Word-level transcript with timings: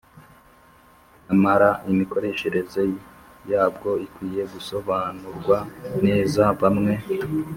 Nyamara 1.25 1.69
imikoreshereze 1.91 2.83
yabwo 3.51 3.89
ikwiye 4.05 4.41
gusobanurwa 4.53 5.57
neza 6.05 6.43
Bamwe 6.61 6.93